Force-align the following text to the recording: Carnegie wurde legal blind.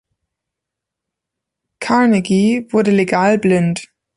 Carnegie 1.79 2.65
wurde 2.73 2.89
legal 2.89 3.37
blind. 3.37 3.83